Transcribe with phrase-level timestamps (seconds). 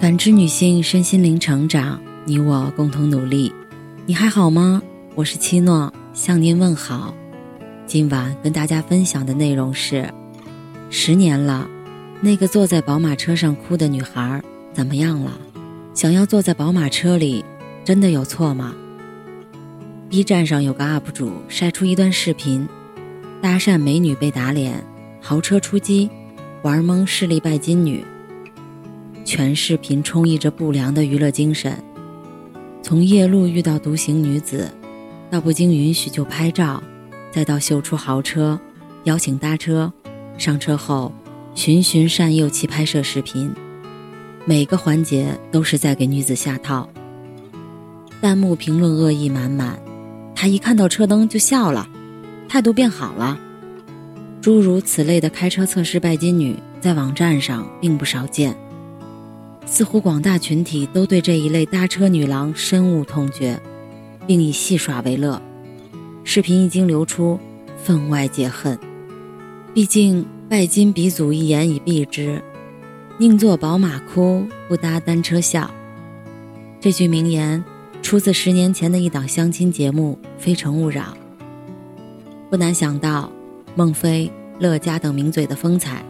[0.00, 3.52] 感知女性身心灵成长，你我共同努力。
[4.06, 4.80] 你还好吗？
[5.14, 7.14] 我是七诺，向您问好。
[7.86, 10.10] 今晚跟大家分享的内容是：
[10.88, 11.68] 十年了，
[12.22, 14.42] 那个坐在宝马车上哭的女孩
[14.72, 15.38] 怎么样了？
[15.92, 17.44] 想要坐在宝马车里，
[17.84, 18.74] 真的有错吗
[20.08, 22.66] ？B 站上有个 UP 主晒出一段视频，
[23.42, 24.82] 搭讪美女被打脸，
[25.20, 26.08] 豪车出击，
[26.62, 28.02] 玩懵势力拜金女。
[29.24, 31.76] 全视频充溢着不良的娱乐精神，
[32.82, 34.70] 从夜路遇到独行女子，
[35.30, 36.82] 到不经允许就拍照，
[37.30, 38.58] 再到秀出豪车，
[39.04, 39.92] 邀请搭车，
[40.36, 41.12] 上车后
[41.54, 43.52] 循循善诱其拍摄视频，
[44.44, 46.88] 每个环节都是在给女子下套。
[48.20, 49.78] 弹幕评论恶意满满，
[50.34, 51.88] 他一看到车灯就笑了，
[52.48, 53.38] 态度变好了。
[54.40, 58.56] 诸如此类的开车测试拜金女，在网站上并不少见。
[59.66, 63.60] 似乎广大群体都对这一类搭车女郎深恶痛绝，
[64.26, 65.40] 并以戏耍为乐。
[66.24, 67.38] 视频一经流出，
[67.76, 68.78] 分外解恨。
[69.72, 72.42] 毕竟拜金鼻祖一言以蔽之
[73.18, 75.70] ：“宁坐宝马哭，不搭单车笑。”
[76.80, 77.62] 这句名言
[78.02, 81.02] 出自十年前的一档相亲节目《非诚勿扰》。
[82.50, 83.30] 不难想到，
[83.76, 86.04] 孟非、乐嘉等名嘴的风采，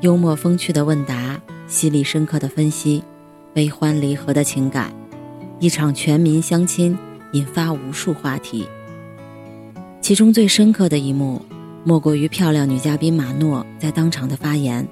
[0.00, 1.40] 幽默风趣的问答。
[1.70, 3.00] 犀利深刻的分析，
[3.54, 4.92] 悲欢离合的情感，
[5.60, 6.98] 一场全民相亲
[7.30, 8.66] 引发无数话题。
[10.00, 11.40] 其中最深刻的一幕，
[11.84, 14.84] 莫过于漂亮女嘉宾马诺在当场的发言。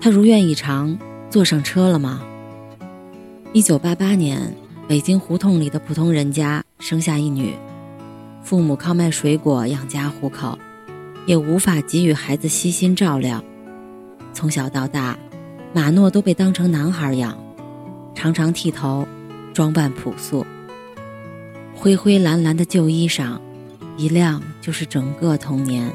[0.00, 0.98] 她如愿以偿
[1.30, 2.20] 坐上车了吗？
[3.52, 4.52] 一九八八年，
[4.88, 7.54] 北京胡同里的普通人家生下一女，
[8.42, 10.58] 父母靠卖水果养家糊口，
[11.26, 13.40] 也无法给予孩子悉心照料，
[14.32, 15.16] 从小到大。
[15.72, 17.36] 马诺都被当成男孩养，
[18.14, 19.06] 常常剃头，
[19.52, 20.46] 装扮朴素。
[21.74, 23.38] 灰灰蓝蓝的旧衣裳，
[23.96, 25.92] 一晾就是整个童年。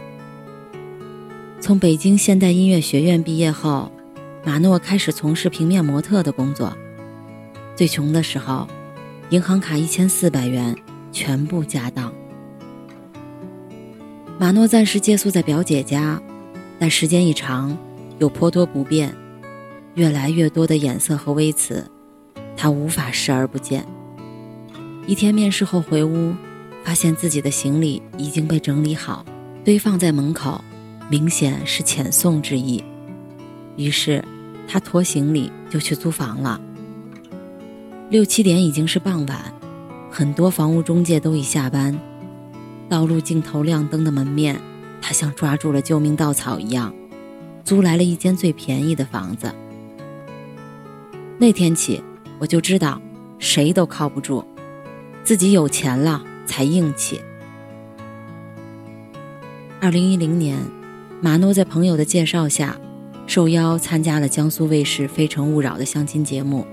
[1.59, 3.91] 从北京现代音乐学院毕业后，
[4.45, 6.71] 马诺开始从事平面模特的工作。
[7.75, 8.67] 最穷的时候，
[9.29, 10.75] 银行卡一千四百元，
[11.11, 12.13] 全部家当。
[14.37, 16.21] 马诺暂时借宿在表姐家，
[16.77, 17.75] 但时间一长，
[18.19, 19.13] 又颇多不便。
[19.95, 21.89] 越来越多的眼色和微词，
[22.57, 23.85] 他无法视而不见。
[25.05, 26.33] 一天面试后回屋，
[26.83, 29.23] 发现自己的行李已经被整理好，
[29.63, 30.63] 堆放在门口，
[31.09, 32.83] 明显是遣送之意。
[33.75, 34.23] 于是，
[34.67, 36.59] 他拖行李就去租房了。
[38.09, 39.53] 六七点已经是傍晚，
[40.09, 41.99] 很多房屋中介都已下班。
[42.89, 44.59] 道路尽头亮灯的门面，
[45.01, 46.93] 他像抓住了救命稻草一样，
[47.63, 49.53] 租来了一间最便宜的房子。
[51.37, 52.01] 那天起，
[52.39, 53.01] 我就知道，
[53.39, 54.43] 谁都靠不住，
[55.23, 57.19] 自己有钱了才硬气。
[59.81, 60.57] 二零一零年，
[61.19, 62.77] 马诺在朋友的介绍下，
[63.27, 66.65] 受邀参加了江苏卫视《非诚勿扰》的相亲节目。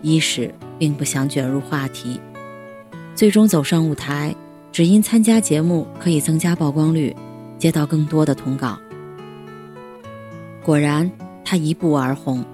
[0.00, 2.20] 一是并不想卷入话题，
[3.14, 4.34] 最终走上舞台，
[4.72, 7.14] 只因参加节目可以增加曝光率，
[7.58, 8.78] 接到更多的通告。
[10.62, 11.10] 果然，
[11.44, 12.44] 他一步而红。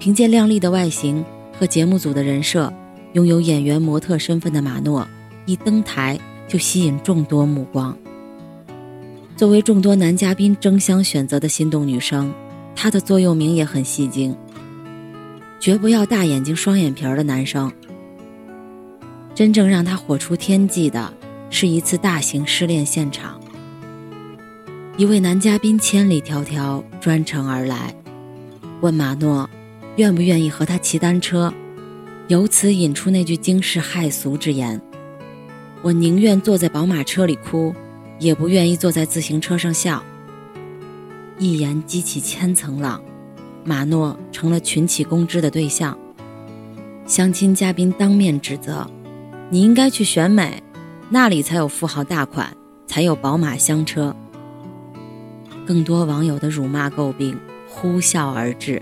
[0.00, 1.22] 凭借靓丽的外形
[1.52, 2.72] 和节目组的人设，
[3.12, 5.06] 拥有演员模特身份的马诺，
[5.44, 6.18] 一登台
[6.48, 7.94] 就吸引众多目光。
[9.36, 12.32] 作为众多男嘉宾争相选择的心动女生，
[12.74, 14.34] 她的座右铭也很戏精：
[15.60, 17.70] 绝不要大眼睛双眼皮儿的男生。
[19.34, 21.12] 真正让她火出天际的，
[21.50, 23.38] 是一次大型失恋现场。
[24.96, 27.94] 一位男嘉宾千里迢迢专程而来，
[28.80, 29.46] 问马诺。
[29.96, 31.52] 愿不愿意和他骑单车？
[32.28, 34.80] 由此引出那句惊世骇俗之言
[35.82, 37.74] ：“我宁愿坐在宝马车里哭，
[38.20, 40.02] 也不愿意坐在自行车上笑。”
[41.38, 43.02] 一言激起千层浪，
[43.64, 45.98] 马诺成了群起攻之的对象。
[47.04, 48.88] 相亲嘉宾当面指责
[49.50, 50.62] ：“你应该去选美，
[51.08, 52.56] 那里才有富豪大款，
[52.86, 54.14] 才有宝马香车。”
[55.66, 57.36] 更多网友的辱骂诟病
[57.68, 58.80] 呼啸而至。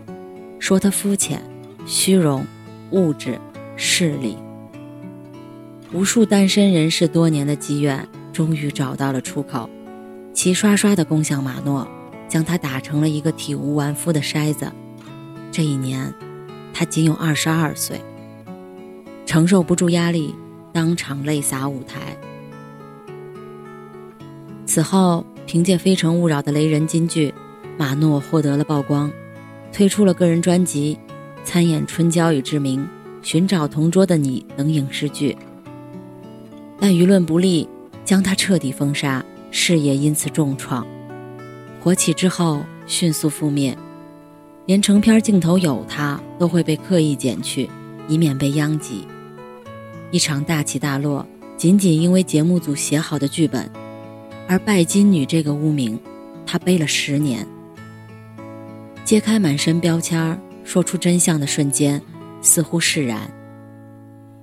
[0.59, 1.43] 说他肤浅、
[1.87, 2.45] 虚荣、
[2.91, 3.39] 物质、
[3.77, 4.37] 势利。
[5.93, 9.69] 无数单身人士多年的积怨，终于找到了出口，
[10.35, 11.89] 齐刷刷的攻向马诺，
[12.29, 14.71] 将他打成了一个体无完肤的筛子。
[15.51, 16.13] 这一年，
[16.75, 18.01] 他仅有二十二岁，
[19.25, 20.35] 承受不住压力，
[20.73, 22.17] 当场泪洒舞台。
[24.67, 27.33] 此后，凭借《非诚勿扰》的雷人金句，
[27.79, 29.11] 马诺获得了曝光。
[29.73, 30.99] 推出了个人专辑
[31.45, 32.81] 《参演《春娇与志明》
[33.23, 35.37] 《寻找同桌的你》等影视剧，
[36.81, 37.69] 但舆论不利，
[38.05, 40.87] 将他彻底封杀，事业因此重创。
[41.81, 43.77] 火起之后迅速覆灭，
[44.67, 47.69] 连成片镜头有他都会被刻意剪去，
[48.09, 49.07] 以免被殃及。
[50.11, 51.27] 一场大起大落，
[51.57, 53.71] 仅仅因为节目组写好的剧本，
[54.49, 55.99] 而拜金女这个污名，
[56.47, 57.47] 他背了十年。
[59.09, 61.99] 揭开满身标签儿，说出真相的瞬间，
[62.43, 63.23] 似乎释然。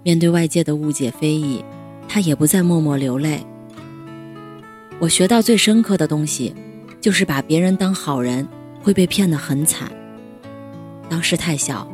[0.02, 1.64] 面对外界的误解非议，
[2.08, 3.46] 他也不再默默流泪。
[4.98, 6.56] 我学到最深刻的东西，
[7.00, 8.48] 就是把别人当好人，
[8.82, 9.92] 会被骗得很惨。
[11.08, 11.88] 当时太小，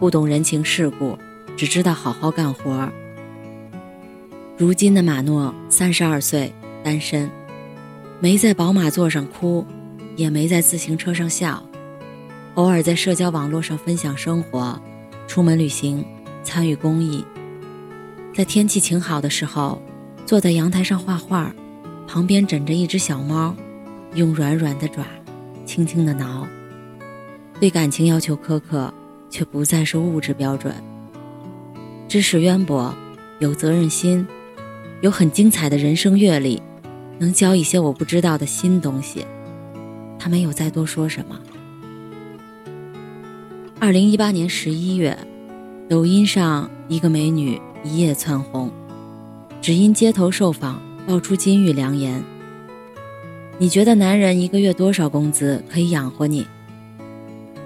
[0.00, 1.18] 不懂人情世故，
[1.58, 2.90] 只知道好好干活。
[4.56, 6.50] 如今的马诺三十二岁，
[6.82, 7.30] 单身，
[8.18, 9.62] 没在宝马座上哭，
[10.16, 11.62] 也没在自行车上笑。
[12.54, 14.80] 偶尔在社交网络上分享生活，
[15.26, 16.04] 出门旅行，
[16.44, 17.24] 参与公益。
[18.32, 19.82] 在天气晴好的时候，
[20.24, 21.52] 坐在阳台上画画，
[22.06, 23.52] 旁边枕着一只小猫，
[24.14, 25.04] 用软软的爪
[25.66, 26.46] 轻轻的挠。
[27.58, 28.92] 对感情要求苛刻，
[29.28, 30.72] 却不再是物质标准。
[32.06, 32.94] 知识渊博，
[33.40, 34.24] 有责任心，
[35.00, 36.62] 有很精彩的人生阅历，
[37.18, 39.26] 能教一些我不知道的新东西。
[40.20, 41.36] 他没有再多说什么。
[43.84, 45.14] 二零一八年十一月，
[45.90, 48.72] 抖音上一个美女一夜窜红，
[49.60, 52.24] 只因街头受访爆出金玉良言
[53.60, 56.46] ：“你觉得男人一个月多少工资可以养活你？”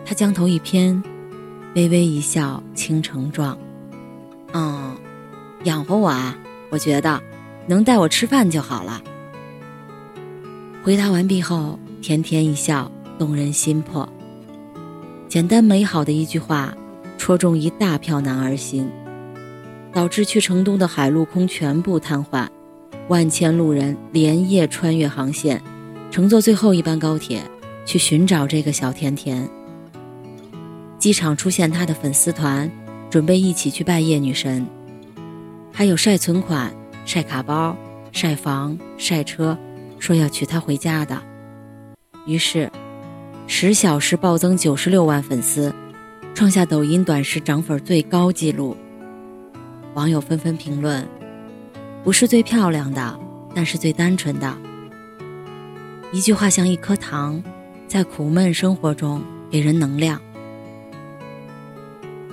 [0.05, 1.01] 她将头一偏，
[1.77, 3.57] 微微一笑，倾城状
[4.55, 4.97] ：“嗯，
[5.63, 6.37] 养活我啊？
[6.69, 7.23] 我觉得
[7.69, 9.01] 能带我吃饭就好了。”
[10.83, 14.09] 回答完毕后，甜甜一笑，动人心魄。
[15.29, 16.75] 简单美好的一句话，
[17.19, 18.91] 戳中一大票男儿心，
[19.93, 22.49] 导致去成都的海陆空全部瘫痪，
[23.09, 25.63] 万千路人连夜穿越航线，
[26.11, 27.43] 乘坐最后一班高铁
[27.85, 29.47] 去寻找这个小甜甜。
[30.99, 32.71] 机场出现他的粉丝团，
[33.11, 34.67] 准备一起去拜谒女神，
[35.71, 36.73] 还有晒存款、
[37.05, 37.77] 晒卡包、
[38.13, 39.59] 晒房、晒车，
[39.99, 41.21] 说要娶她回家的。
[42.25, 42.71] 于是。
[43.51, 45.75] 十小时暴增九十六万粉丝，
[46.35, 48.77] 创下抖音短时涨粉最高纪录。
[49.95, 51.09] 网友纷纷评论
[52.05, 53.19] ：“不是最漂亮的，
[53.55, 54.55] 但是最单纯的。”
[56.13, 57.43] 一句话像一颗糖，
[57.89, 60.21] 在苦闷生活中给人能量。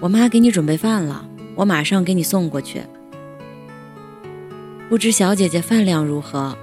[0.01, 1.25] 我妈给你准备饭了，
[1.55, 2.81] 我马上给你送过去。
[4.89, 6.55] 不知小姐姐饭量如何？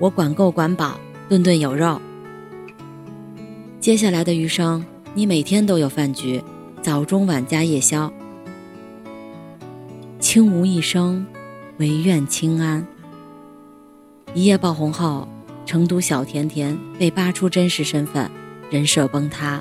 [0.00, 0.98] 我管够管饱，
[1.28, 2.02] 顿顿有肉。
[3.80, 4.84] 接下来的余生，
[5.14, 6.42] 你每天都有饭局，
[6.82, 8.12] 早中晚加夜宵。
[10.18, 11.26] 轻无一生，
[11.78, 12.86] 唯愿清安。
[14.34, 15.26] 一夜爆红后，
[15.64, 18.30] 成都小甜甜被扒出真实身份，
[18.68, 19.58] 人设崩塌。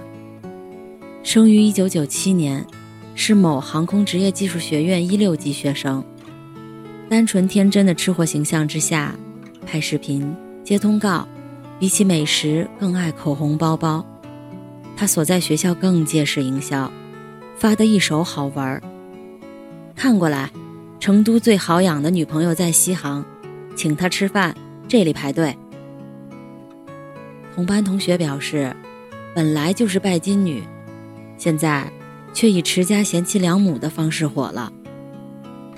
[1.24, 2.68] 生于一九九七年，
[3.16, 6.04] 是某航空职业技术学院一六级学生。
[7.10, 9.16] 单纯天真的吃货形象之下，
[9.66, 11.25] 拍视频、接通告。
[11.80, 14.06] 比起美食，更爱口红包包。
[14.99, 16.91] 他所在学校更借势营销，
[17.55, 18.83] 发的一手好玩儿。
[19.95, 20.51] 看过来，
[20.99, 23.23] 成都最好养的女朋友在西航，
[23.77, 24.53] 请他吃饭，
[24.89, 25.56] 这里排队。
[27.56, 28.75] 同班同学表示，
[29.33, 30.61] 本来就是拜金女，
[31.37, 31.89] 现在
[32.33, 34.69] 却以持家贤妻良母的方式火了。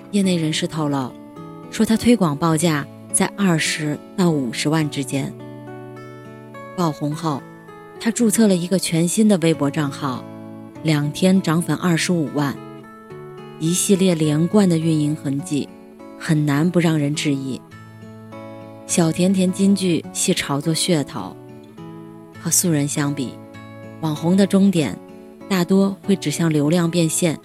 [0.09, 1.13] 业内人士透露，
[1.69, 5.31] 说他推广报价在二十到五十万之间。
[6.75, 7.39] 爆红后，
[8.03, 10.25] 他注册了一个全新的微博账号，
[10.81, 12.57] 两天涨粉二十五万，
[13.59, 15.69] 一系列连贯的运营痕迹，
[16.17, 17.61] 很难不让人质疑。
[18.87, 21.37] 小甜甜金句系炒作噱头，
[22.41, 23.35] 和素人相比，
[23.99, 24.97] 网红的终点
[25.47, 27.37] 大多会指向流量变现。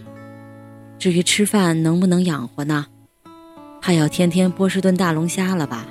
[0.99, 2.87] 至于吃饭能不能养活呢？
[3.83, 5.87] 怕要天天波士顿大龙虾了吧？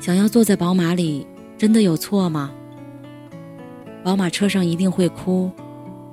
[0.00, 1.24] 想要坐在宝马里，
[1.60, 2.50] 真的有错吗？
[4.02, 5.50] 宝马车上一定会哭，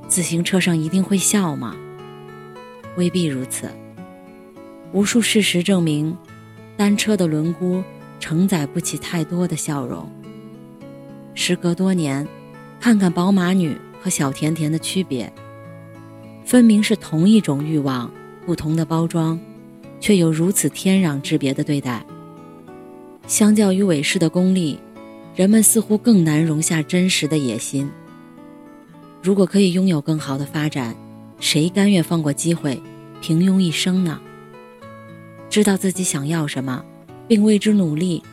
[0.06, 1.74] 自行车上一定会笑吗？
[2.98, 3.70] 未必如此。
[4.92, 6.18] 无数事实证明，
[6.76, 7.82] 单车的轮毂
[8.20, 10.12] 承载不起太多的笑容。
[11.34, 12.28] 时隔多年，
[12.82, 15.32] 看看宝马女和小甜甜的区别，
[16.44, 18.12] 分明是同一种欲望，
[18.46, 19.40] 不同的包装，
[20.02, 22.06] 却有如此天壤之别的对待。
[23.28, 24.78] 相较于伟氏的功利，
[25.38, 27.88] 人们似乎更难容下真实的野心。
[29.22, 30.96] 如果可以拥有更好的发展，
[31.40, 32.82] 谁甘愿放过机会，
[33.22, 34.20] 平庸一生呢？
[35.48, 36.84] 知道自己想要什么，
[37.28, 38.24] 并为之努力，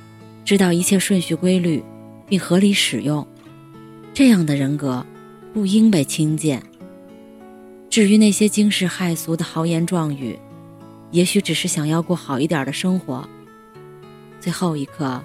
[0.46, 1.84] 知道一切顺序规律，
[2.26, 3.26] 并合理使用，
[4.14, 5.04] 这样的人格，
[5.52, 6.62] 不应被轻贱。
[7.90, 10.38] 至于那些惊世骇俗的豪言壮语，
[11.10, 13.28] 也许只是想要过好一点的生活。
[14.40, 15.22] 最后一刻，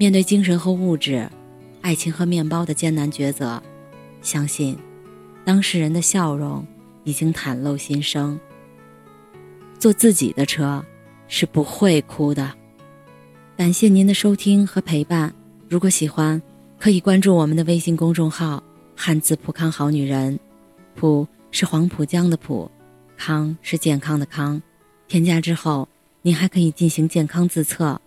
[0.00, 1.28] 面对精神和物质、
[1.82, 3.62] 爱情和面包的艰难抉择，
[4.22, 4.74] 相信
[5.44, 6.66] 当事人的笑容
[7.04, 8.40] 已经袒露心声。
[9.78, 10.82] 坐自己的车
[11.28, 12.50] 是不会哭的。
[13.58, 15.34] 感谢您的收听和陪伴。
[15.68, 16.40] 如果喜欢，
[16.78, 18.62] 可以关注我们的微信公众号
[18.96, 20.40] “汉字浦康好女人”，
[20.96, 21.28] 浦。
[21.52, 22.70] 是黄浦江的浦，
[23.18, 24.62] 康是健康的康。
[25.08, 25.86] 添加之后，
[26.22, 28.00] 您还可以进行健康自测。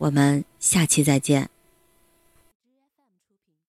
[0.00, 1.50] 我们下期再见。